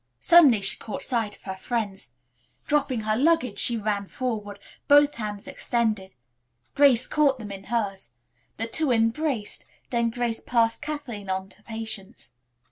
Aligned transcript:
Suddenly 0.19 0.61
she 0.61 0.77
caught 0.77 1.03
sight 1.03 1.35
of 1.35 1.43
her 1.43 1.53
friends. 1.53 2.09
Dropping 2.65 3.01
her 3.01 3.15
luggage 3.15 3.59
she 3.59 3.77
ran 3.77 4.07
forward, 4.07 4.57
both 4.87 5.13
hands 5.13 5.47
extended. 5.47 6.15
Grace 6.73 7.05
caught 7.05 7.37
them 7.37 7.51
in 7.51 7.65
hers. 7.65 8.09
The 8.57 8.65
two 8.65 8.89
embraced, 8.91 9.67
then 9.91 10.09
Grace 10.09 10.41
passed 10.41 10.81
Kathleen 10.81 11.29
on 11.29 11.49
to 11.49 11.61
Patience. 11.61 12.31